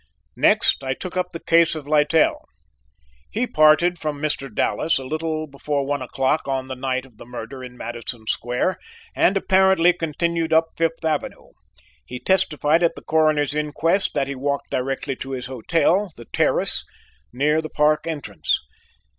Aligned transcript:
"Next 0.35 0.83
I 0.83 0.95
took 0.95 1.15
up 1.15 1.29
the 1.29 1.39
case 1.39 1.75
of 1.75 1.87
Littell. 1.87 2.43
He 3.29 3.45
parted 3.45 3.99
from 3.99 4.19
Mr. 4.19 4.51
Dallas 4.51 4.97
a 4.97 5.03
little 5.05 5.45
before 5.45 5.85
one 5.85 6.01
o'clock 6.01 6.47
on 6.47 6.67
the 6.67 6.75
night 6.75 7.05
of 7.05 7.19
the 7.19 7.25
murder 7.27 7.63
in 7.63 7.77
Madison 7.77 8.25
Square 8.25 8.79
and 9.15 9.37
apparently 9.37 9.93
continued 9.93 10.53
up 10.53 10.69
Fifth 10.75 11.05
Avenue. 11.05 11.49
He 12.03 12.17
testified 12.19 12.81
at 12.81 12.95
the 12.95 13.03
Coroner's 13.03 13.53
inquest 13.53 14.15
that 14.15 14.27
he 14.27 14.33
walked 14.33 14.71
directly 14.71 15.15
to 15.17 15.33
his 15.33 15.45
hotel, 15.45 16.11
The 16.17 16.25
Terrace, 16.33 16.83
near 17.31 17.61
the 17.61 17.69
Park 17.69 18.07
entrance. 18.07 18.59